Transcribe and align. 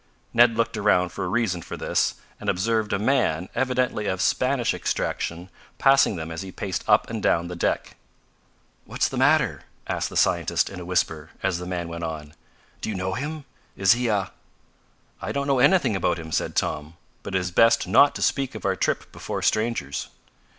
Ned 0.33 0.57
looked 0.57 0.77
around 0.77 1.09
for 1.09 1.25
a 1.25 1.29
reason 1.29 1.61
for 1.61 1.77
this, 1.77 2.15
and 2.39 2.49
observed 2.49 2.91
a 2.91 2.97
man, 2.97 3.49
evidently 3.53 4.07
of 4.07 4.19
Spanish 4.19 4.73
extraction, 4.73 5.47
passing 5.77 6.15
them 6.15 6.31
as 6.31 6.41
he 6.41 6.51
paced 6.51 6.83
up 6.89 7.07
and 7.11 7.21
down 7.21 7.49
the 7.49 7.55
deck. 7.55 7.97
"What's 8.85 9.07
the 9.07 9.17
matter?" 9.17 9.61
asked 9.85 10.09
the 10.09 10.17
scientist 10.17 10.71
in 10.71 10.79
a 10.79 10.85
whisper, 10.85 11.29
as 11.43 11.59
the 11.59 11.67
man 11.67 11.87
went 11.87 12.03
on. 12.03 12.33
"Do 12.81 12.89
you 12.89 12.95
know 12.95 13.13
him? 13.13 13.45
Is 13.77 13.91
he 13.93 14.07
a?" 14.07 14.31
"I 15.21 15.31
don't 15.31 15.45
know 15.45 15.59
anything 15.59 15.95
about 15.95 16.17
him," 16.17 16.31
said 16.31 16.55
Tom; 16.55 16.95
"but 17.21 17.35
it 17.35 17.39
is 17.39 17.51
best 17.51 17.87
not 17.87 18.15
to 18.15 18.23
speak 18.23 18.55
of 18.55 18.65
our 18.65 18.75
trip 18.75 19.11
before 19.11 19.43
strangers." 19.43 20.07